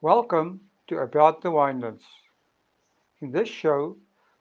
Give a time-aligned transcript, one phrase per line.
[0.00, 2.04] Welcome to About the Winelands.
[3.20, 3.96] In this show,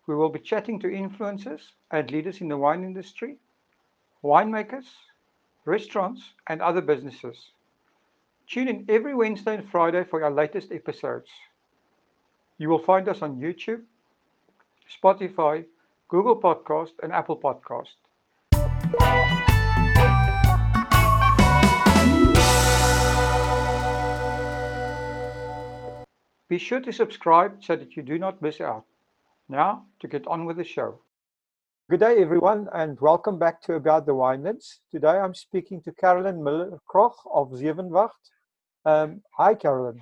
[0.05, 3.37] we will be chatting to influencers and leaders in the wine industry,
[4.24, 4.85] winemakers,
[5.66, 7.50] restaurants, and other businesses.
[8.46, 11.30] Tune in every Wednesday and Friday for our latest episodes.
[12.60, 13.82] You will find us on YouTube,
[14.88, 15.66] Spotify,
[16.08, 17.96] Google Podcast, and Apple Podcast.
[26.50, 28.86] Be sure to subscribe so that you do not miss out.
[29.50, 31.02] Now, to get on with the show.
[31.90, 34.80] Good day, everyone, and welcome back to About the Winelands.
[34.90, 38.32] Today I'm speaking to Carolyn Miller-Kroch of Zevenwacht.
[38.86, 40.02] Um, hi, Carolyn.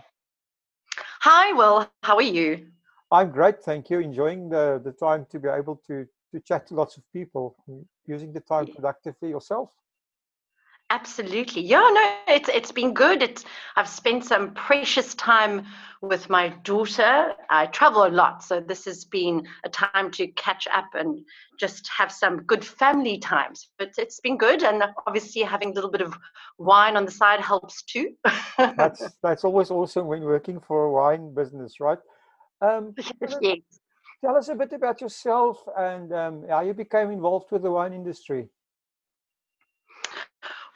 [1.22, 1.90] Hi, Will.
[2.04, 2.68] How are you?
[3.12, 4.00] I'm great, thank you.
[4.00, 7.56] Enjoying the, the time to be able to, to chat to lots of people,
[8.06, 9.72] using the time productively yourself.
[10.96, 11.62] Absolutely.
[11.62, 13.22] Yeah, no, it's it's been good.
[13.22, 13.44] It's
[13.76, 15.66] I've spent some precious time
[16.02, 17.34] with my daughter.
[17.50, 21.20] I travel a lot, so this has been a time to catch up and
[21.60, 23.68] just have some good family times.
[23.78, 26.18] But it's been good, and obviously having a little bit of
[26.58, 28.16] wine on the side helps too.
[28.58, 32.00] that's that's always awesome when working for a wine business, right?
[32.62, 32.96] Um,
[33.42, 33.64] yes.
[34.22, 37.92] Tell us a bit about yourself and um, how you became involved with the wine
[37.92, 38.48] industry.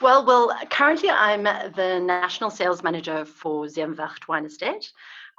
[0.01, 4.89] Well, well, currently I'm the national sales manager for Zevenwacht Wine Estate.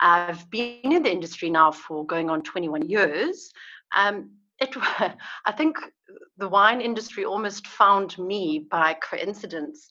[0.01, 3.53] I've been in the industry now for going on 21 years.
[3.97, 5.79] Um, it, I think
[6.37, 9.89] the wine industry almost found me by coincidence.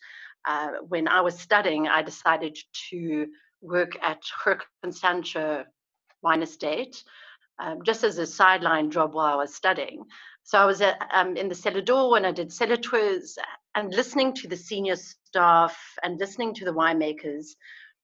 [0.48, 2.56] Uh, when I was studying, I decided
[2.92, 3.28] to
[3.62, 5.66] work at Groot Constantia
[6.22, 7.04] Wine Estate,
[7.58, 10.06] um, just as a sideline job while I was studying.
[10.50, 13.38] So I was at, um, in the cellar door and I did cellar tours
[13.76, 17.50] and listening to the senior staff and listening to the winemakers,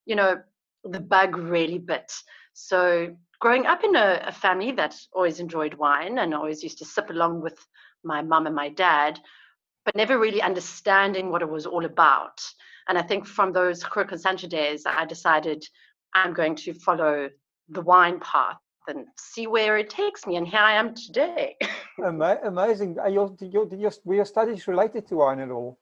[0.06, 0.36] you know,
[0.84, 2.14] the bug really bit.
[2.54, 6.86] So growing up in a, a family that always enjoyed wine and always used to
[6.86, 7.58] sip along with
[8.04, 9.20] my mum and my dad,
[9.84, 12.40] but never really understanding what it was all about.
[12.88, 15.66] And I think from those Groot Constantia days, I decided
[16.14, 17.32] I'm going to follow
[17.70, 20.36] the wine path and see where it takes me.
[20.36, 21.56] And here I am today.
[22.04, 23.00] Ama- amazing.
[23.00, 25.80] Are your, your, your, were your studies related to wine at all?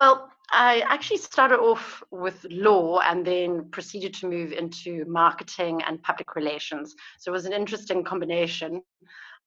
[0.00, 6.02] Well, I actually started off with law and then proceeded to move into marketing and
[6.02, 6.94] public relations.
[7.18, 8.82] So it was an interesting combination.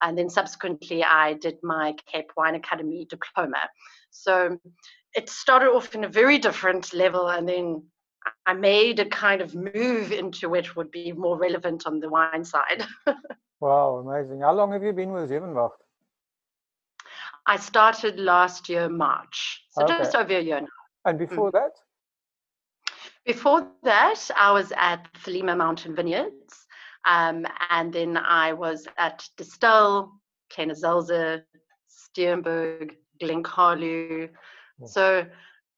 [0.02, 3.68] And then subsequently, I did my Cape Wine Academy diploma.
[4.10, 4.58] So
[5.14, 7.84] it started off in a very different level and then
[8.46, 12.44] I made a kind of move into which would be more relevant on the wine
[12.44, 12.84] side.
[13.60, 14.40] wow, amazing.
[14.40, 15.70] How long have you been with Zevenwacht?
[17.46, 19.64] I started last year, March.
[19.70, 19.98] So okay.
[19.98, 20.66] just over a year now.
[21.04, 21.52] And before mm.
[21.52, 21.72] that?
[23.24, 26.66] Before that, I was at Thelema Mountain Vineyards.
[27.06, 30.10] Um, and then I was at Distell,
[30.50, 31.42] Kleine Zalze,
[31.88, 34.28] Steenberg, Glen Carlou.
[34.82, 34.86] Oh.
[34.86, 35.26] So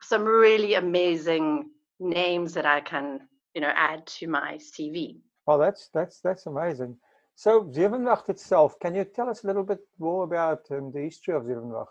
[0.01, 1.71] some really amazing
[2.01, 3.21] names that I can,
[3.55, 5.19] you know, add to my CV.
[5.47, 6.97] Well, that's that's that's amazing.
[7.35, 11.35] So Zevenwacht itself, can you tell us a little bit more about um, the history
[11.35, 11.87] of Zevenwacht?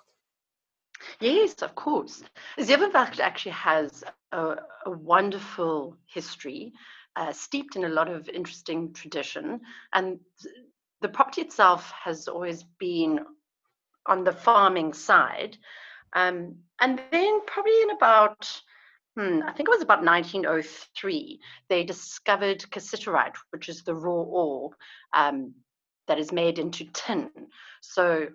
[1.19, 2.23] Yes, of course.
[2.59, 6.73] Zevenwacht actually has a, a wonderful history,
[7.15, 9.61] uh, steeped in a lot of interesting tradition,
[9.93, 10.19] and
[11.01, 13.21] the property itself has always been
[14.05, 15.57] on the farming side.
[16.13, 18.61] Um, and then, probably in about
[19.17, 21.39] hmm, I think it was about 1903,
[21.69, 24.71] they discovered cassiterite, which is the raw ore
[25.13, 25.55] um,
[26.07, 27.31] that is made into tin.
[27.81, 28.27] So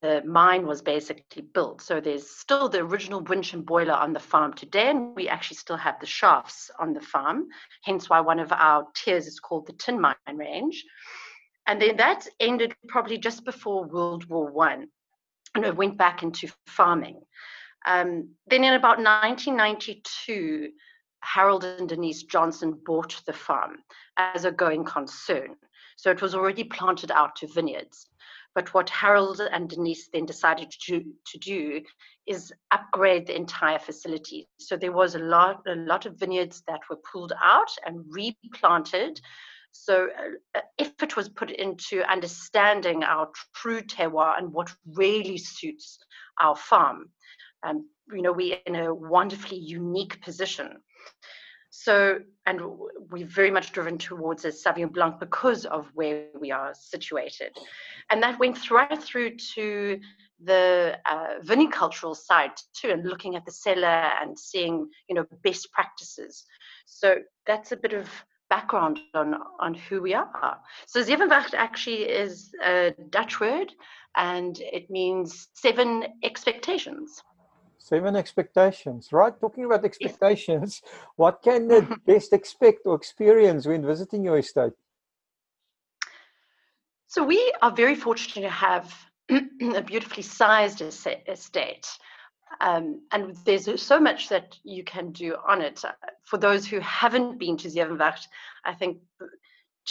[0.00, 1.82] the mine was basically built.
[1.82, 5.56] So there's still the original winch and boiler on the farm today, and we actually
[5.56, 7.48] still have the shafts on the farm.
[7.82, 10.84] Hence why one of our tiers is called the tin mine range.
[11.66, 14.86] And then that ended probably just before World War One,
[15.54, 17.20] and it went back into farming.
[17.88, 20.68] Um, then in about 1992,
[21.22, 23.78] Harold and Denise Johnson bought the farm
[24.18, 25.56] as a going concern.
[25.96, 28.06] So it was already planted out to vineyards.
[28.54, 31.80] But what Harold and Denise then decided to, to do
[32.26, 34.48] is upgrade the entire facility.
[34.58, 39.18] So there was a lot, a lot of vineyards that were pulled out and replanted.
[39.72, 40.08] So
[40.54, 45.98] uh, effort was put into understanding our true terroir and what really suits
[46.38, 47.10] our farm
[47.62, 50.78] um, you know, we're in a wonderfully unique position.
[51.70, 52.60] So, and
[53.10, 57.56] we're very much driven towards a Sauvignon Blanc because of where we are situated.
[58.10, 60.00] And that went right through to
[60.42, 65.70] the uh, vinicultural side too, and looking at the cellar and seeing, you know, best
[65.72, 66.44] practices.
[66.86, 67.16] So
[67.46, 68.08] that's a bit of
[68.48, 70.58] background on, on who we are.
[70.86, 73.72] So Zevenwacht actually is a Dutch word
[74.16, 77.22] and it means seven expectations.
[77.88, 79.32] Seven expectations, right?
[79.40, 80.82] Talking about expectations,
[81.16, 84.74] what can the guest expect or experience when visiting your estate?
[87.06, 88.94] So we are very fortunate to have
[89.30, 91.86] a beautifully sized estate.
[92.60, 95.82] Um, and there's so much that you can do on it.
[96.24, 98.26] For those who haven't been to Zevenwacht,
[98.66, 98.98] I think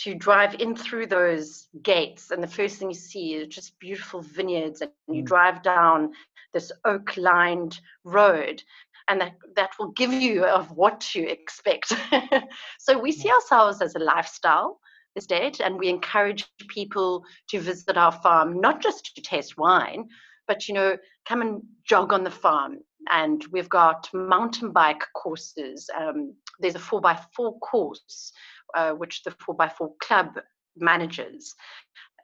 [0.04, 4.22] to drive in through those gates, and the first thing you see is just beautiful
[4.22, 5.26] vineyards, and you mm.
[5.26, 6.12] drive down
[6.54, 8.64] this oak-lined road,
[9.08, 11.94] and that, that will give you of what to expect.
[12.80, 14.80] so we see ourselves as a lifestyle
[15.16, 20.08] estate, and we encourage people to visit our farm not just to taste wine,
[20.48, 20.98] but you know,
[21.28, 22.78] come and jog on the farm.
[23.12, 25.90] And we've got mountain bike courses.
[25.98, 28.32] Um, there's a four by four course,
[28.76, 30.40] uh, which the four by four club
[30.76, 31.56] manages.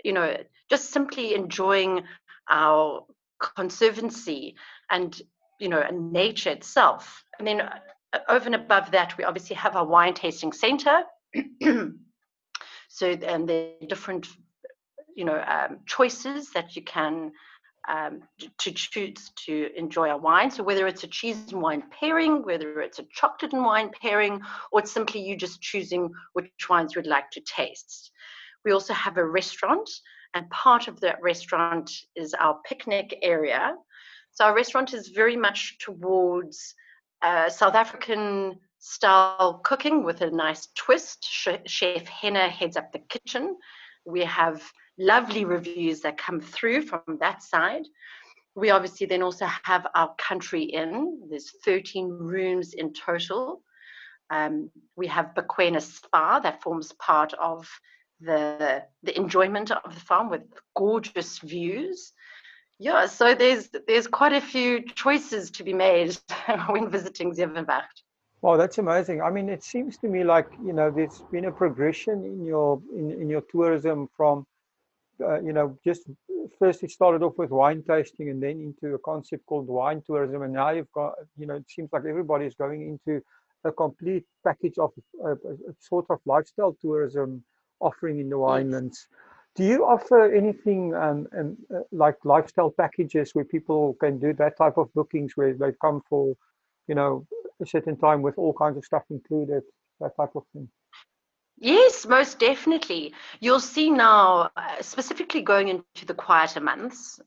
[0.04, 0.36] You know,
[0.70, 2.04] just simply enjoying
[2.50, 3.06] our
[3.56, 4.56] conservancy
[4.90, 5.22] and
[5.60, 7.24] you know and nature itself.
[7.38, 7.80] And then uh,
[8.30, 11.04] over and above that, we obviously have our wine tasting center.
[12.90, 14.28] so and the different
[15.16, 17.31] you know um, choices that you can
[17.88, 18.22] um,
[18.60, 20.51] to choose to enjoy a wine.
[20.51, 24.42] So whether it's a cheese and wine pairing, whether it's a chocolate and wine pairing,
[24.72, 28.12] or it's simply you just choosing which wines you'd like to taste.
[28.63, 29.89] We also have a restaurant,
[30.34, 33.76] and part of that restaurant is our picnic area.
[34.32, 36.74] So our restaurant is very much towards
[37.22, 41.24] uh, South African style cooking with a nice twist.
[41.24, 43.56] Chef Henna heads up the kitchen.
[44.06, 44.62] We have
[44.98, 47.84] lovely reviews that come through from that side.
[48.56, 51.22] We obviously then also have our country inn.
[51.30, 53.64] There's 13 rooms in total.
[54.30, 57.70] Um, we have Bequena Spa that forms part of
[58.25, 60.44] the the enjoyment of the farm with
[60.75, 62.14] gorgeous views.
[62.80, 66.18] Yeah, so there's there's quite a few choices to be made
[66.68, 68.04] when visiting Zevenwacht.
[68.42, 69.22] Wow, that's amazing.
[69.22, 72.81] I mean, it seems to me like you know there's been a progression in your
[72.96, 74.46] in, in your tourism from
[75.22, 76.10] uh, you know, just
[76.60, 80.42] first it started off with wine tasting and then into a concept called wine tourism.
[80.42, 83.22] And now you've got, you know, it seems like everybody is going into
[83.64, 84.92] a complete package of
[85.24, 87.44] uh, a sort of lifestyle tourism
[87.84, 89.08] offering in the winelands.
[89.56, 94.58] Do you offer anything um, and, uh, like lifestyle packages where people can do that
[94.58, 96.36] type of bookings where they come for,
[96.88, 97.28] you know,
[97.62, 99.64] a certain time with all kinds of stuff included,
[100.00, 100.68] that type of thing?
[101.60, 103.14] Yes, most definitely.
[103.40, 107.20] You'll see now, uh, specifically going into the quieter months,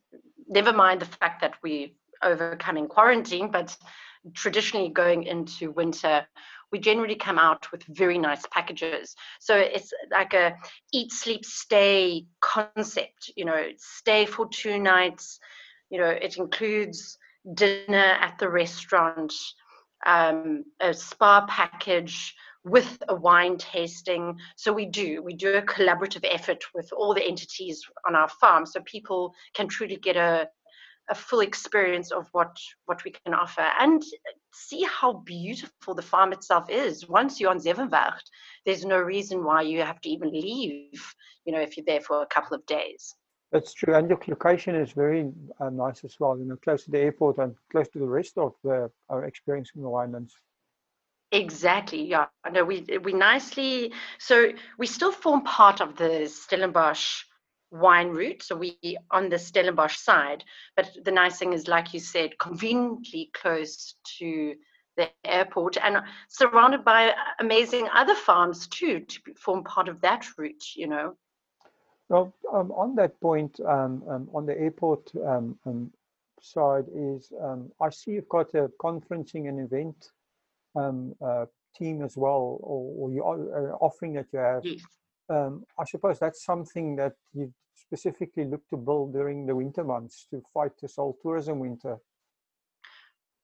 [0.48, 1.90] never mind the fact that we're
[2.22, 3.76] overcoming quarantine, but
[4.34, 6.26] traditionally going into winter,
[6.72, 9.14] we generally come out with very nice packages.
[9.40, 10.54] So it's like a
[10.92, 15.38] eat, sleep, stay concept, you know, stay for two nights.
[15.90, 17.18] You know, it includes
[17.54, 19.32] dinner at the restaurant,
[20.04, 22.34] um, a spa package,
[22.66, 24.36] with a wine tasting.
[24.56, 28.66] So we do, we do a collaborative effort with all the entities on our farm
[28.66, 30.48] so people can truly get a,
[31.08, 34.02] a full experience of what, what we can offer and
[34.56, 37.08] see how beautiful the farm itself is.
[37.08, 38.30] Once you're on Zevenwacht,
[38.64, 42.22] there's no reason why you have to even leave, you know, if you're there for
[42.22, 43.14] a couple of days.
[43.52, 46.36] That's true, and your location is very uh, nice as well.
[46.38, 49.70] You know, close to the airport and close to the rest of the our experience
[49.76, 50.32] in the winelands.
[51.32, 52.04] Exactly.
[52.04, 52.26] Yeah.
[52.50, 53.92] No, we we nicely.
[54.18, 57.24] So we still form part of the Stellenbosch
[57.78, 58.42] wine route.
[58.42, 58.78] So we
[59.10, 60.44] on the Stellenbosch side,
[60.76, 64.54] but the nice thing is, like you said, conveniently close to
[64.96, 70.64] the airport and surrounded by amazing other farms too to form part of that route.
[70.74, 71.16] You know.
[72.08, 75.90] Well, um, on that point, um, um, on the airport um, um,
[76.40, 80.10] side is um, I see you've got a conferencing and event
[80.76, 84.64] um, uh, team as well, or, or you are uh, offering that you have.
[84.64, 84.80] Yes.
[85.28, 90.26] Um, I suppose that's something that you specifically look to build during the winter months
[90.30, 91.98] to fight this whole tourism winter.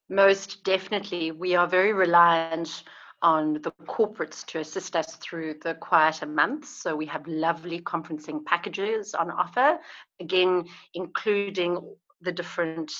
[0.09, 2.85] Most definitely, we are very reliant
[3.23, 6.69] on the corporates to assist us through the quieter months.
[6.69, 9.79] So we have lovely conferencing packages on offer,
[10.21, 11.79] again, including
[12.21, 12.93] the different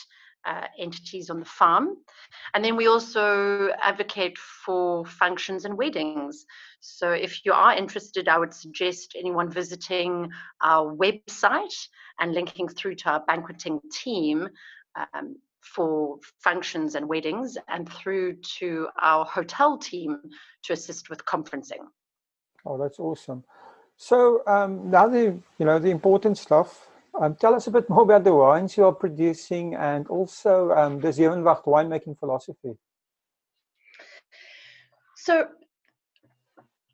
[0.45, 1.97] uh, entities on the farm.
[2.55, 6.47] And then we also advocate for functions and weddings.
[6.81, 10.31] So if you are interested, I would suggest anyone visiting
[10.63, 11.89] our website
[12.21, 14.49] and linking through to our banqueting team
[14.97, 20.19] um, for functions and weddings and through to our hotel team
[20.65, 21.87] to assist with conferencing.
[22.67, 23.45] Oh, that's awesome.
[23.97, 26.89] So um, now the you know the important stuff.
[27.21, 30.99] Um, tell us a bit more about the wines you are producing and also um,
[31.01, 32.77] the Zevenwacht winemaking philosophy.
[35.17, 35.49] So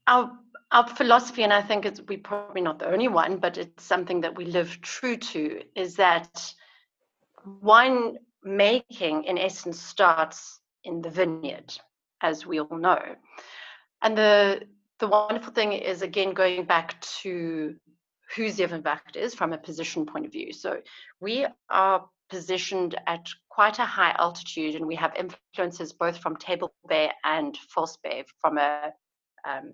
[0.06, 0.32] our
[0.70, 4.20] our philosophy, and I think it's we're probably not the only one, but it's something
[4.20, 6.52] that we live true to, is that
[7.62, 11.72] wine making in essence starts in the vineyard,
[12.20, 13.00] as we all know.
[14.02, 14.62] And the
[14.98, 17.76] the wonderful thing is again going back to
[18.34, 20.52] who Zevenwacht is from a position point of view.
[20.52, 20.80] So
[21.20, 26.72] we are positioned at quite a high altitude and we have influences both from Table
[26.88, 28.92] Bay and False Bay from a,
[29.48, 29.72] um,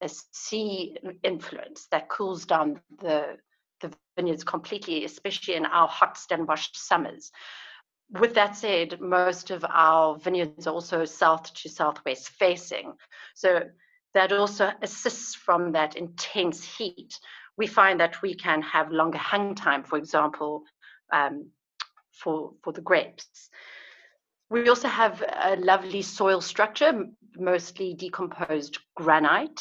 [0.00, 3.38] a sea influence that cools down the,
[3.80, 7.30] the vineyards completely, especially in our hot Stellenbosch summers.
[8.10, 12.92] With that said, most of our vineyards are also south to southwest facing.
[13.34, 13.62] So
[14.14, 17.18] that also assists from that intense heat.
[17.56, 20.64] We find that we can have longer hang time, for example,
[21.12, 21.50] um,
[22.12, 23.50] for, for the grapes.
[24.48, 29.60] We also have a lovely soil structure, mostly decomposed granite.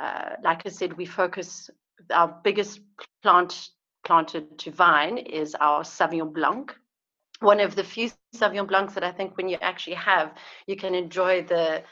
[0.00, 1.70] Uh, like I said, we focus,
[2.10, 2.80] our biggest
[3.22, 3.70] plant
[4.04, 6.74] planted to vine is our Sauvignon Blanc.
[7.40, 10.34] One of the few Sauvignon Blancs that I think when you actually have,
[10.66, 11.82] you can enjoy the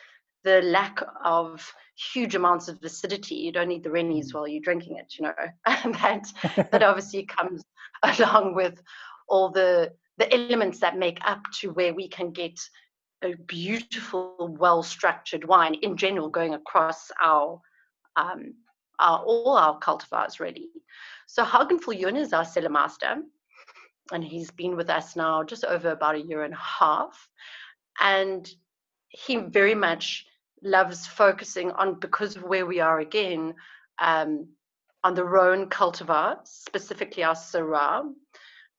[0.44, 1.74] the lack of
[2.12, 3.36] huge amounts of acidity.
[3.36, 4.34] You don't need the Rennies mm.
[4.34, 5.34] while you're drinking it, you know.
[5.66, 6.26] And that
[6.70, 7.64] that obviously comes
[8.02, 8.80] along with
[9.28, 12.60] all the the elements that make up to where we can get
[13.22, 17.60] a beautiful, well-structured wine in general going across our
[18.16, 18.54] um,
[19.00, 20.68] our all our cultivars really.
[21.26, 23.22] So Hagen Viljoen is our cellar master,
[24.12, 27.28] and he's been with us now just over about a year and a half.
[28.00, 28.48] And
[29.08, 30.26] he very much
[30.64, 33.54] loves focusing on because of where we are again
[34.00, 34.48] um,
[35.04, 38.10] on the Rhone cultivar, specifically our Syrah,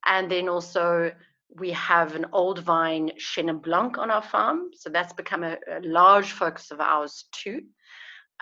[0.04, 1.12] and then also
[1.54, 5.80] we have an old vine Chenin Blanc on our farm, so that's become a, a
[5.82, 7.62] large focus of ours too,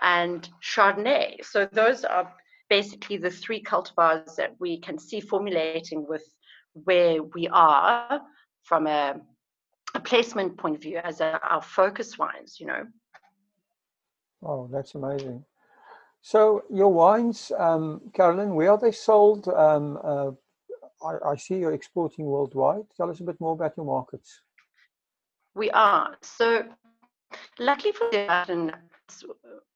[0.01, 1.45] and Chardonnay.
[1.45, 2.33] So those are
[2.69, 6.27] basically the three cultivars that we can see formulating with
[6.73, 8.21] where we are
[8.63, 9.15] from a,
[9.93, 12.83] a placement point of view as a, our focus wines, you know.
[14.45, 15.43] Oh, that's amazing.
[16.21, 19.47] So your wines, um, Carolyn, where are they sold?
[19.47, 20.31] Um, uh,
[21.03, 22.85] I, I, see you're exporting worldwide.
[22.95, 24.41] Tell us a bit more about your markets.
[25.55, 26.15] We are.
[26.21, 26.63] So
[27.59, 28.75] luckily for Zevenwacht,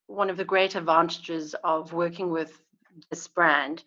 [0.08, 2.60] one of the great advantages of working with
[3.12, 3.84] this brand,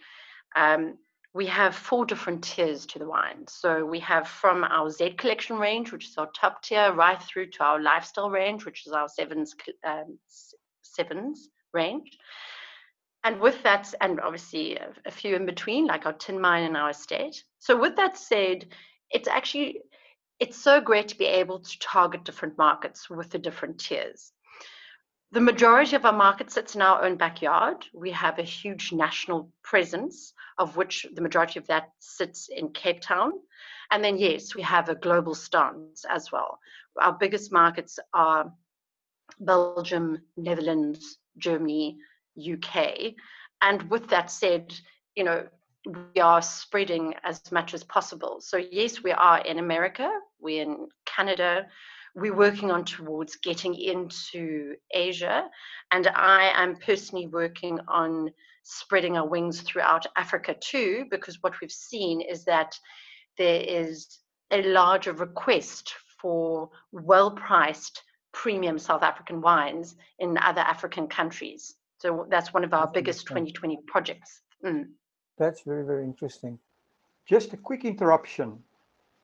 [0.57, 0.99] um,
[1.35, 3.47] we have four different tiers to the wine.
[3.49, 7.51] So we have from our Z collection range, which is our top tier, right through
[7.53, 10.19] to our lifestyle range, which is our sevens um,
[10.95, 12.19] sevens range.
[13.25, 16.77] And with that, and obviously a, a few in between, like our tin mine and
[16.77, 17.45] our estate.
[17.59, 18.67] So with that said,
[19.11, 19.81] it's actually
[20.41, 24.33] it's so great to be able to target different markets with the different tiers.
[25.31, 27.87] The majority of our market sits in our own backyard.
[27.95, 33.01] We have a huge national presence, of which the majority of that sits in Cape
[33.01, 33.33] Town.
[33.93, 36.59] And then, yes, we have a global stance as well.
[37.01, 38.53] Our biggest markets are
[39.41, 41.99] Belgium, Netherlands, Germany,
[42.39, 43.15] UK.
[43.61, 44.75] And with that said,
[45.15, 45.47] you know,
[45.87, 48.41] we are spreading as much as possible.
[48.41, 50.09] So, yes, we are in America,
[50.41, 51.67] we're in Canada,
[52.15, 55.49] we're working on towards getting into Asia.
[55.91, 58.31] And I am personally working on
[58.63, 62.79] spreading our wings throughout Africa too, because what we've seen is that
[63.39, 64.19] there is
[64.53, 71.77] a larger request for well priced premium South African wines in other African countries.
[71.99, 74.41] So that's one of our that's biggest 2020 projects.
[74.65, 74.89] Mm.
[75.39, 76.59] That's very, very interesting.
[77.27, 78.63] Just a quick interruption,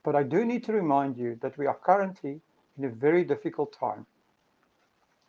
[0.05, 2.41] but I do need to remind you that we are currently
[2.77, 4.07] in a very difficult time.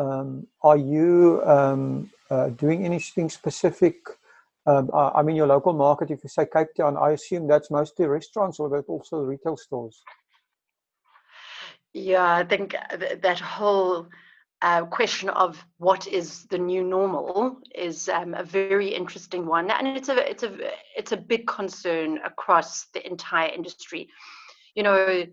[0.00, 3.96] Um, are you um, uh, doing anything specific?
[4.66, 8.06] Um, I mean, your local market, if you say Cape Town, I assume that's mostly
[8.06, 10.02] restaurants or that also retail stores?
[11.92, 12.76] Yeah, I think
[13.22, 14.06] that whole
[14.62, 19.86] uh, question of what is the new normal is um, a very interesting one, and
[19.88, 20.56] it's a it's a
[20.96, 24.08] it's a big concern across the entire industry.
[24.74, 25.24] You know,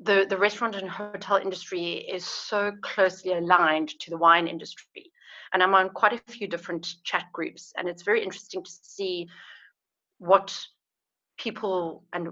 [0.00, 5.10] the the restaurant and hotel industry is so closely aligned to the wine industry,
[5.52, 9.28] and I'm on quite a few different chat groups, and it's very interesting to see
[10.18, 10.56] what
[11.36, 12.28] people and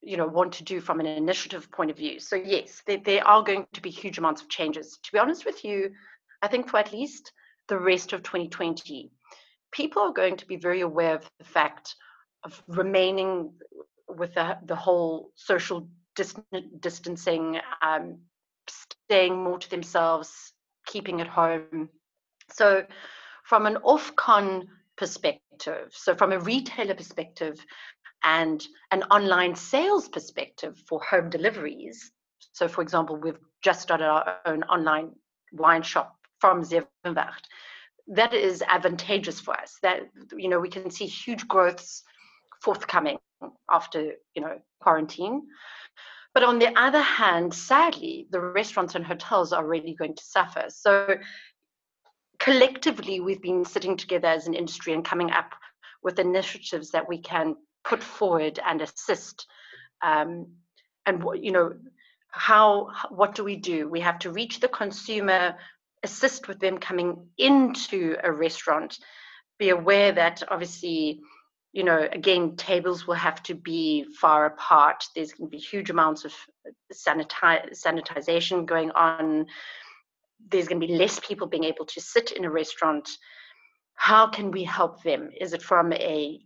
[0.00, 2.18] you know want to do from an initiative point of view.
[2.20, 4.98] So yes there, there are going to be huge amounts of changes.
[5.02, 5.90] To be honest with you
[6.42, 7.32] i think for at least
[7.68, 9.10] the rest of 2020
[9.72, 11.96] people are going to be very aware of the fact
[12.44, 13.52] of remaining
[14.08, 16.34] with the, the whole social dis-
[16.80, 18.18] distancing um,
[18.68, 20.52] staying more to themselves
[20.86, 21.88] keeping at home
[22.50, 22.84] so
[23.44, 27.64] from an off-con perspective so from a retailer perspective
[28.24, 32.10] and an online sales perspective for home deliveries.
[32.52, 35.12] So, for example, we've just started our own online
[35.52, 37.44] wine shop from Zevenwacht.
[38.08, 39.78] That is advantageous for us.
[39.82, 40.02] That
[40.36, 42.02] you know we can see huge growths
[42.62, 43.18] forthcoming
[43.70, 45.42] after you know quarantine.
[46.32, 50.64] But on the other hand, sadly, the restaurants and hotels are really going to suffer.
[50.68, 51.16] So
[52.40, 55.54] collectively, we've been sitting together as an industry and coming up
[56.02, 59.46] with initiatives that we can put forward and assist
[60.02, 60.46] um,
[61.06, 61.72] and you know
[62.30, 65.56] how what do we do we have to reach the consumer
[66.02, 68.98] assist with them coming into a restaurant
[69.58, 71.20] be aware that obviously
[71.74, 75.90] you know again tables will have to be far apart there's going to be huge
[75.90, 76.32] amounts of
[76.92, 79.46] sanitize, sanitization going on
[80.50, 83.08] there's going to be less people being able to sit in a restaurant
[83.94, 86.40] how can we help them is it from a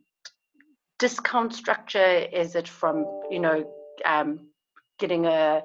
[0.99, 2.27] discount structure?
[2.33, 3.65] Is it from you know
[4.05, 4.49] um,
[4.99, 5.63] getting a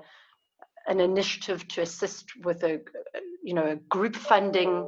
[0.88, 2.82] an initiative to assist with a
[3.44, 4.88] you know a group funding?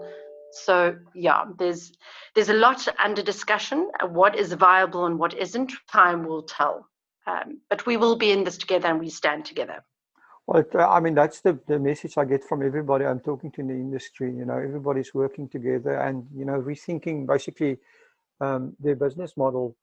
[0.56, 1.92] So yeah, there's
[2.34, 3.90] there's a lot under discussion.
[4.08, 6.88] What is viable and what isn't, time will tell.
[7.28, 9.84] Um, but we will be in this together, and we stand together.
[10.48, 13.68] Well, I mean, that's the, the message I get from everybody I'm talking to in
[13.68, 14.32] the industry.
[14.32, 17.80] You know, everybody's working together and, you know, rethinking basically
[18.40, 19.76] um, their business model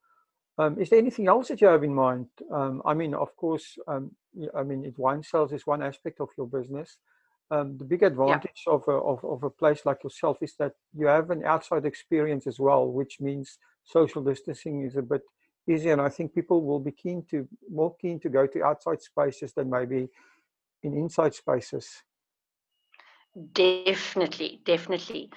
[0.58, 2.26] um, is there anything else that you have in mind?
[2.50, 4.10] Um, I mean, of course, um,
[4.54, 6.96] I mean, wine sales is one aspect of your business.
[7.50, 8.72] Um, the big advantage yeah.
[8.72, 12.46] of, a, of, of a place like yourself is that you have an outside experience
[12.46, 15.22] as well, which means social distancing is a bit
[15.68, 15.92] easier.
[15.92, 19.52] And I think people will be keen to more keen to go to outside spaces
[19.52, 20.08] than maybe
[20.82, 22.02] in inside spaces.
[23.52, 25.30] Definitely, definitely.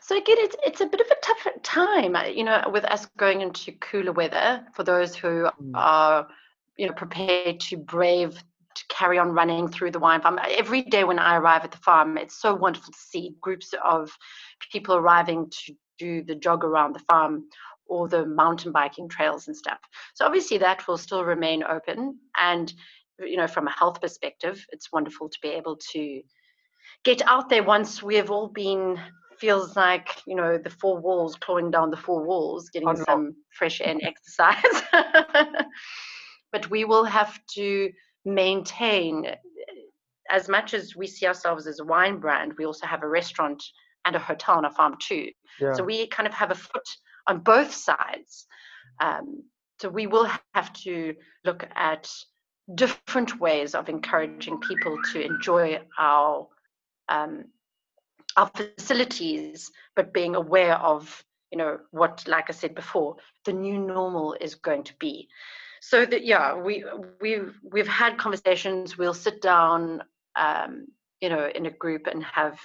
[0.00, 3.06] So again, it's it's a bit of a tough time, uh, you know, with us
[3.18, 4.64] going into cooler weather.
[4.74, 5.70] For those who mm.
[5.74, 6.26] are,
[6.76, 8.42] you know, prepared to brave
[8.74, 10.38] to carry on running through the wine farm.
[10.42, 14.10] Every day when I arrive at the farm, it's so wonderful to see groups of
[14.70, 17.44] people arriving to do the jog around the farm
[17.86, 19.78] or the mountain biking trails and stuff.
[20.14, 22.18] So obviously that will still remain open.
[22.38, 22.72] And
[23.18, 26.22] you know, from a health perspective, it's wonderful to be able to
[27.04, 28.98] get out there once we've all been
[29.38, 33.80] feels like you know the four walls clawing down the four walls getting some fresh
[33.80, 34.82] air and exercise
[36.52, 37.90] but we will have to
[38.24, 39.26] maintain
[40.30, 43.62] as much as we see ourselves as a wine brand we also have a restaurant
[44.04, 45.28] and a hotel and a farm too
[45.60, 45.72] yeah.
[45.72, 46.88] so we kind of have a foot
[47.26, 48.46] on both sides
[49.00, 49.42] um,
[49.80, 52.10] so we will have to look at
[52.74, 56.46] different ways of encouraging people to enjoy our
[57.08, 57.44] um,
[58.36, 63.78] our facilities, but being aware of, you know, what, like I said before, the new
[63.78, 65.28] normal is going to be.
[65.84, 66.84] So that yeah, we
[67.20, 68.96] we've we've had conversations.
[68.96, 70.04] We'll sit down,
[70.36, 70.86] um,
[71.20, 72.60] you know, in a group and have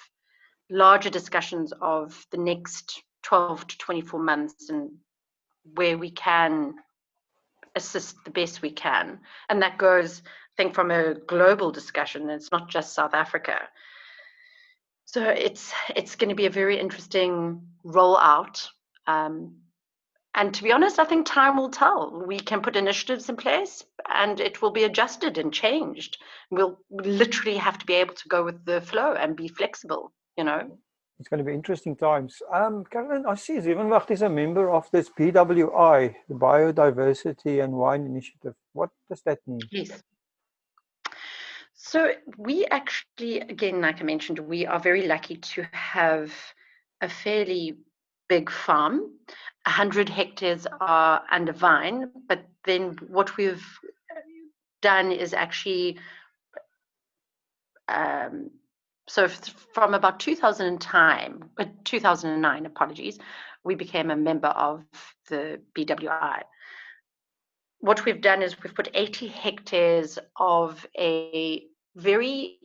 [0.70, 4.92] larger discussions of the next 12 to 24 months and
[5.74, 6.76] where we can
[7.76, 9.20] assist the best we can.
[9.50, 12.30] And that goes, I think, from a global discussion.
[12.30, 13.58] It's not just South Africa.
[15.06, 18.68] So it's it's going to be a very interesting rollout,
[19.08, 19.56] um,
[20.38, 22.24] and to be honest, I think time will tell.
[22.28, 26.20] We can put initiatives in place and it will be adjusted and changed.
[26.52, 30.44] We'll literally have to be able to go with the flow and be flexible, you
[30.44, 30.78] know.
[31.20, 32.40] It's going to be interesting times.
[32.54, 38.06] Um, Carolyn, I see Zevenwacht is a member of this BWI, the Biodiversity and Wine
[38.06, 38.54] Initiative.
[38.74, 39.62] What does that mean?
[39.72, 40.04] Yes.
[41.74, 46.32] So we actually, again, like I mentioned, we are very lucky to have
[47.02, 47.78] a fairly
[48.28, 49.12] big farm.
[49.68, 53.66] 100 hectares are under vine, but then what we've
[54.82, 56.00] done is actually
[57.90, 58.50] um,
[59.08, 63.20] so from about 2000 time, uh, 2009, apologies,
[63.64, 64.84] we became a member of
[65.30, 66.42] the BWI.
[67.80, 71.64] What we've done is we've put 80 hectares of a
[71.96, 72.60] very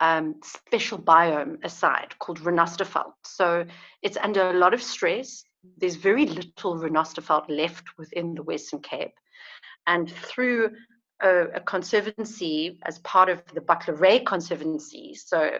[0.00, 3.12] um, special biome aside called Renosterveld.
[3.24, 3.66] So
[4.02, 5.44] it's under a lot of stress.
[5.76, 9.14] There's very little Renosterveld left within the Western Cape.
[9.86, 10.70] And through
[11.22, 15.14] a, a conservancy as part of the Buckler Conservancy.
[15.14, 15.58] So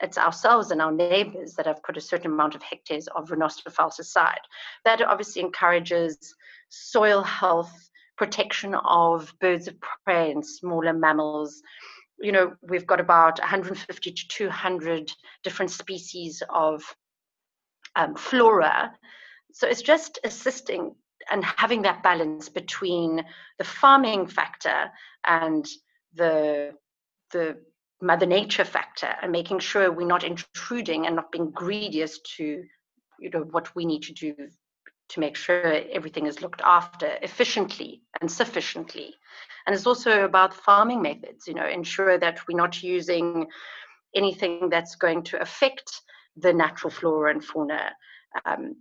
[0.00, 3.98] it's ourselves and our neighbors that have put a certain amount of hectares of renosterveld
[3.98, 4.40] aside.
[4.84, 6.34] That obviously encourages
[6.68, 11.62] soil health, protection of birds of prey and smaller mammals.
[12.18, 16.82] You know, we've got about 150 to 200 different species of
[17.96, 18.92] um, flora.
[19.54, 20.96] So it's just assisting
[21.30, 23.24] and having that balance between
[23.56, 24.90] the farming factor
[25.24, 25.66] and
[26.14, 26.72] the
[27.30, 27.56] the
[28.02, 32.64] mother nature factor and making sure we're not intruding and not being greedy as to
[33.20, 34.34] you know what we need to do
[35.10, 39.14] to make sure everything is looked after efficiently and sufficiently.
[39.66, 43.46] And it's also about farming methods you know ensure that we're not using
[44.16, 46.00] anything that's going to affect
[46.36, 47.92] the natural flora and fauna
[48.44, 48.74] um,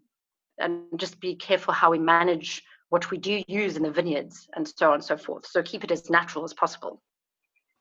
[0.59, 4.67] and just be careful how we manage what we do use in the vineyards and
[4.67, 5.45] so on and so forth.
[5.47, 7.01] So keep it as natural as possible.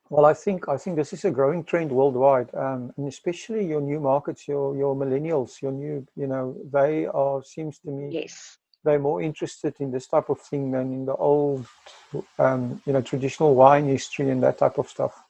[0.08, 3.80] Well, I think I think this is a growing trend worldwide, um, and especially your
[3.80, 8.58] new markets, your your millennials, your new, you know, they are seems to me yes
[8.84, 11.66] they're more interested in this type of thing than in the old,
[12.38, 15.22] um, you know, traditional wine history and that type of stuff.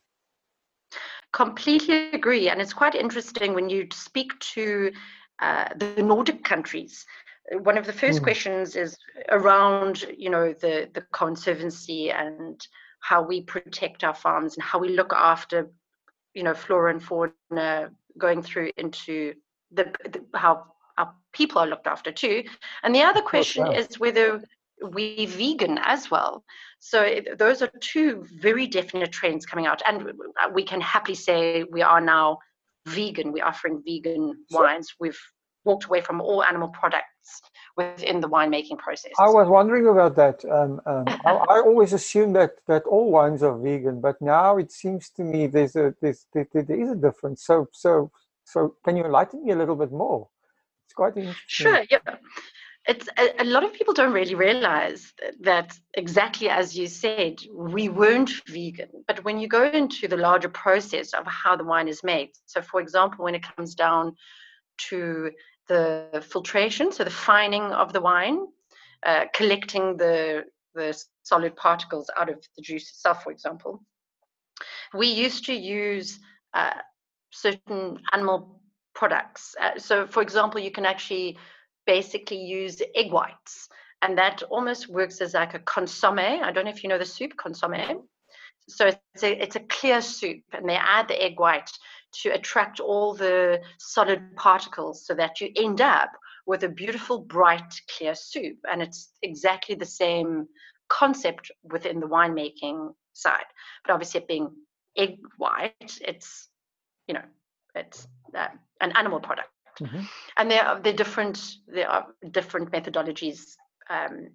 [1.32, 4.92] Completely agree, and it's quite interesting when you speak to
[5.40, 7.04] uh, the Nordic countries
[7.50, 8.22] one of the first mm.
[8.22, 8.96] questions is
[9.30, 12.66] around you know the the conservancy and
[13.00, 15.70] how we protect our farms and how we look after
[16.34, 19.34] you know flora and fauna going through into
[19.72, 20.64] the, the how
[20.98, 22.44] our people are looked after too
[22.82, 23.76] and the other question oh, wow.
[23.76, 24.42] is whether
[24.90, 26.44] we vegan as well
[26.78, 30.12] so it, those are two very definite trends coming out and
[30.52, 32.38] we can happily say we are now
[32.86, 35.20] vegan we're offering vegan wines we've
[35.64, 37.40] walked away from all animal products
[37.76, 39.12] within the winemaking process.
[39.18, 40.44] I was wondering about that.
[40.44, 44.72] Um, um, I, I, always assumed that that all wines are vegan, but now it
[44.72, 47.44] seems to me there's a there's, there, there is a difference.
[47.44, 48.10] So so
[48.44, 50.28] so can you enlighten me a little bit more?
[50.86, 51.36] It's quite interesting.
[51.46, 51.84] Sure.
[51.90, 52.16] Yeah.
[52.88, 57.88] It's a, a lot of people don't really realize that exactly as you said, we
[57.88, 58.90] weren't vegan.
[59.06, 62.60] But when you go into the larger process of how the wine is made, so
[62.60, 64.16] for example, when it comes down
[64.88, 65.30] to
[65.68, 68.46] the filtration, so the fining of the wine,
[69.04, 73.82] uh, collecting the, the solid particles out of the juice itself, for example.
[74.92, 76.18] We used to use
[76.52, 76.74] uh,
[77.30, 78.60] certain animal
[78.94, 79.54] products.
[79.60, 81.38] Uh, so, for example, you can actually
[81.86, 83.68] basically use egg whites,
[84.02, 86.18] and that almost works as like a consomme.
[86.18, 88.02] I don't know if you know the soup consomme.
[88.68, 91.70] So it's a, it's a clear soup, and they add the egg white
[92.22, 96.10] to attract all the solid particles so that you end up
[96.46, 98.58] with a beautiful, bright, clear soup.
[98.70, 100.46] And it's exactly the same
[100.88, 103.44] concept within the winemaking side.
[103.84, 104.50] But obviously, it being
[104.96, 106.48] egg white, it's,
[107.08, 107.24] you know,
[107.74, 108.48] it's uh,
[108.80, 109.48] an animal product.
[109.80, 110.00] Mm-hmm.
[110.36, 113.56] And there are, different, there are different methodologies
[113.90, 114.28] um,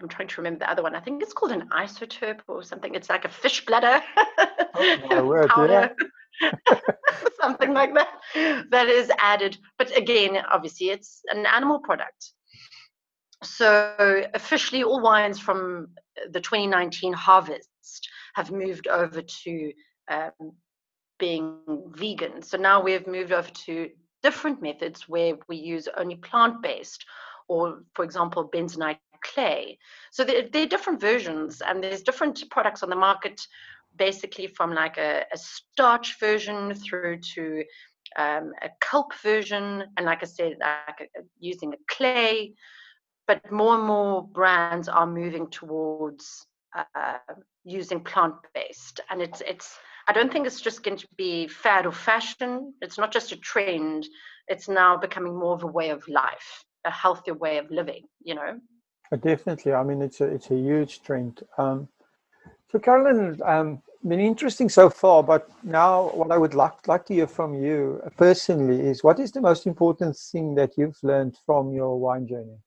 [0.00, 0.94] I'm trying to remember the other one.
[0.94, 2.94] I think it's called an isotope or something.
[2.94, 4.02] It's like a fish bladder
[4.74, 5.94] oh, word, powder,
[7.40, 8.66] something like that.
[8.70, 12.32] That is added, but again, obviously, it's an animal product.
[13.42, 15.88] So officially, all wines from
[16.30, 19.72] the 2019 harvest have moved over to
[20.10, 20.52] um,
[21.18, 21.58] being
[21.92, 22.42] vegan.
[22.42, 23.88] So now we've moved over to
[24.26, 27.02] different methods where we use only plant-based
[27.46, 29.78] or for example bentonite clay.
[30.10, 33.40] So there, there, are different versions, and there's different products on the market,
[33.96, 37.64] basically from like a, a starch version through to
[38.16, 42.54] um, a kelp version, and like I said, like a, using a clay.
[43.28, 47.18] but more and more brands are moving towards uh,
[47.64, 49.78] using plant-based, and it's it's.
[50.08, 52.74] I don't think it's just going to be fad or fashion.
[52.80, 54.06] It's not just a trend.
[54.48, 58.04] It's now becoming more of a way of life, a healthier way of living.
[58.22, 58.60] You know.
[59.12, 59.72] Uh, definitely.
[59.72, 61.42] I mean, it's a it's a huge trend.
[61.58, 61.88] Um,
[62.70, 67.14] so, Carolyn, um, been interesting so far, but now what I would like like to
[67.14, 71.72] hear from you personally is what is the most important thing that you've learned from
[71.72, 72.58] your wine journey?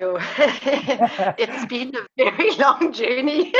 [0.00, 0.18] Sure.
[0.38, 3.52] it's been a very long journey.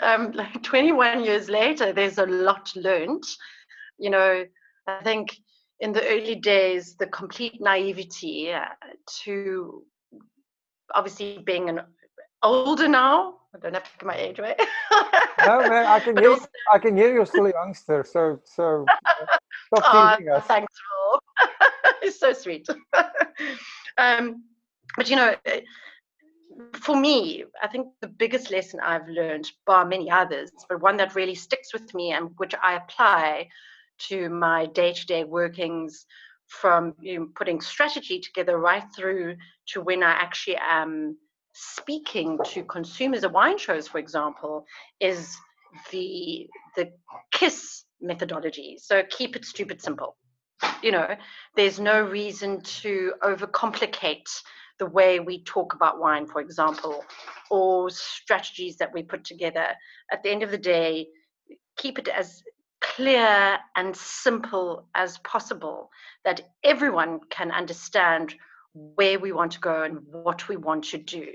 [0.00, 3.24] um, like 21 years later, there's a lot learned.
[3.98, 4.44] You know,
[4.86, 5.36] I think
[5.80, 8.66] in the early days, the complete naivety uh,
[9.24, 9.82] to
[10.94, 11.80] obviously being an
[12.42, 13.34] older now.
[13.54, 14.56] I don't have to give my age away.
[15.46, 16.30] no, man, I can hear.
[16.30, 18.04] Also, I can hear you're still a youngster.
[18.04, 18.84] So, so
[19.76, 20.44] stop oh, teasing us.
[20.46, 21.20] Thanks, Rob.
[22.02, 22.66] it's so sweet.
[23.96, 24.42] um,
[24.96, 25.34] but you know,
[26.74, 31.14] for me, I think the biggest lesson I've learned, bar many others, but one that
[31.14, 33.48] really sticks with me and which I apply
[34.08, 36.06] to my day-to-day workings
[36.46, 39.36] from you know, putting strategy together right through
[39.68, 41.16] to when I actually am
[41.54, 44.66] speaking to consumers at wine shows, for example,
[45.00, 45.36] is
[45.90, 46.92] the the
[47.32, 48.76] KISS methodology.
[48.80, 50.16] So keep it stupid simple.
[50.82, 51.16] You know,
[51.56, 54.28] there's no reason to overcomplicate
[54.78, 57.04] the way we talk about wine, for example,
[57.50, 59.68] or strategies that we put together.
[60.10, 61.08] At the end of the day,
[61.76, 62.42] keep it as
[62.80, 65.90] clear and simple as possible
[66.24, 68.34] that everyone can understand
[68.74, 71.28] where we want to go and what we want to do.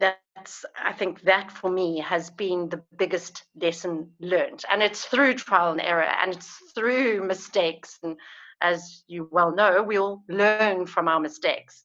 [0.00, 4.64] That's i think that for me has been the biggest lesson learned.
[4.70, 7.98] And it's through trial and error and it's through mistakes.
[8.02, 8.16] And
[8.60, 11.84] as you well know we'll learn from our mistakes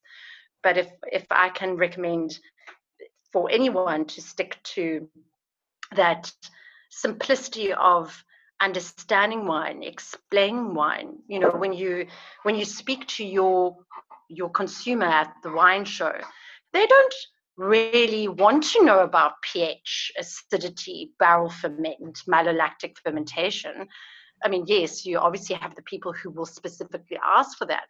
[0.63, 2.39] but if if i can recommend
[3.31, 5.07] for anyone to stick to
[5.95, 6.31] that
[6.89, 8.23] simplicity of
[8.61, 12.07] understanding wine explaining wine you know when you
[12.43, 13.77] when you speak to your
[14.29, 16.13] your consumer at the wine show
[16.71, 17.13] they don't
[17.55, 23.87] really want to know about pH, acidity, barrel ferment, malolactic fermentation,
[24.43, 27.87] I mean, yes, you obviously have the people who will specifically ask for that,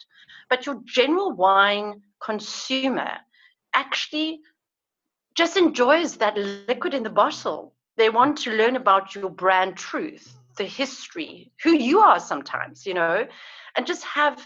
[0.50, 3.12] but your general wine consumer
[3.74, 4.42] actually
[5.36, 7.74] just enjoys that liquid in the bottle.
[7.98, 12.94] They want to learn about your brand truth, the history, who you are sometimes, you
[12.94, 13.28] know,
[13.76, 14.46] and just have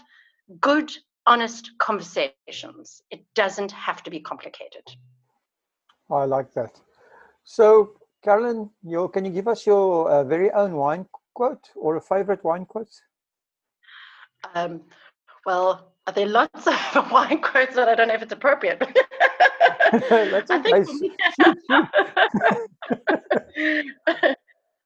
[0.60, 0.90] good
[1.26, 3.02] honest conversations.
[3.10, 4.82] It doesn't have to be complicated.
[6.10, 6.80] I like that.
[7.44, 7.90] So,
[8.24, 11.06] Carolyn, your, can you give us your uh, very own wine
[11.38, 12.90] quote or a favorite wine quote?
[14.56, 14.80] Um,
[15.46, 18.78] well, there are lots of wine quotes, but I don't know if it's appropriate.
[19.92, 21.12] I, think me,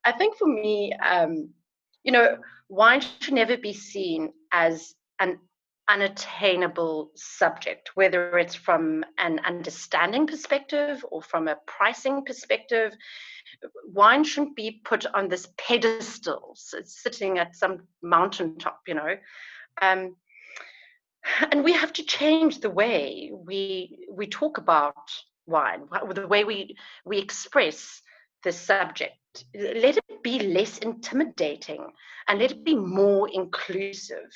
[0.05, 1.49] I think for me, um,
[2.05, 2.37] you know,
[2.69, 5.39] wine should never be seen as an
[5.89, 12.93] unattainable subject, whether it's from an understanding perspective or from a pricing perspective.
[13.87, 19.17] Wine shouldn't be put on this pedestal, It's sitting at some mountaintop, you know.
[19.81, 20.17] Um,
[21.51, 24.95] and we have to change the way we we talk about
[25.47, 28.03] wine, the way we we express
[28.43, 29.45] the subject.
[29.55, 31.87] Let it be less intimidating
[32.29, 34.31] and let it be more inclusive.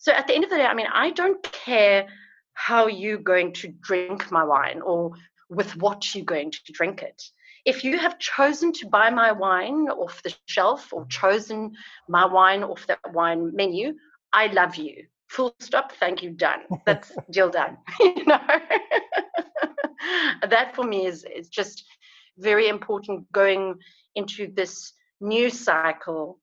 [0.00, 2.06] So at the end of the day, I mean, I don't care
[2.54, 5.12] how you're going to drink my wine or
[5.48, 7.22] with what you're going to drink it.
[7.64, 11.72] If you have chosen to buy my wine off the shelf or chosen
[12.08, 13.94] my wine off that wine menu,
[14.32, 15.06] I love you.
[15.28, 16.60] Full stop, thank you, done.
[16.86, 17.76] That's deal done.
[18.00, 18.40] you know,
[20.48, 21.84] that for me is is just
[22.38, 23.74] very important going
[24.14, 26.38] into this new cycle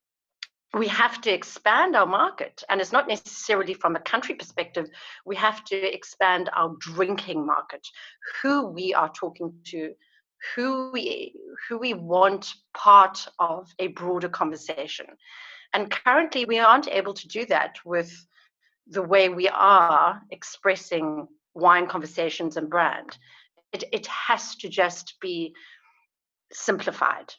[0.73, 2.63] we have to expand our market.
[2.69, 4.87] And it's not necessarily from a country perspective.
[5.25, 7.87] We have to expand our drinking market
[8.41, 9.93] who we are talking to
[10.55, 11.33] who we
[11.69, 15.05] who we want part of a broader conversation.
[15.73, 18.11] And currently we aren't able to do that with
[18.87, 23.17] the way we are expressing wine conversations and brand.
[23.71, 25.55] It, it has to just be
[26.51, 27.33] simplified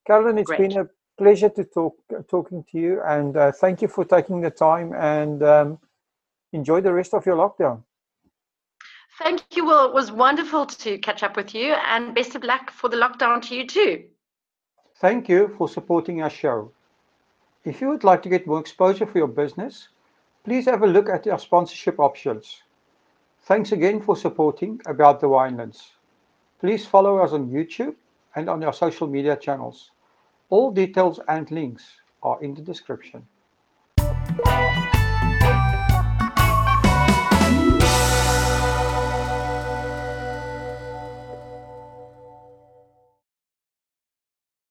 [0.08, 0.71] Carolyn, it's Great.
[0.71, 1.95] been a pleasure to talk
[2.27, 4.93] talking to you, and uh, thank you for taking the time.
[4.93, 5.79] And um,
[6.53, 7.84] enjoy the rest of your lockdown.
[9.19, 9.65] Thank you.
[9.65, 12.97] Well, it was wonderful to catch up with you, and best of luck for the
[12.97, 14.03] lockdown to you too.
[15.01, 16.71] Thank you for supporting our show.
[17.65, 19.89] If you would like to get more exposure for your business,
[20.45, 22.63] please have a look at our sponsorship options.
[23.43, 25.82] Thanks again for supporting About the Winelands.
[26.60, 27.95] Please follow us on YouTube
[28.36, 29.91] and on our social media channels.
[30.51, 31.83] All details and links
[32.23, 33.27] are in the description.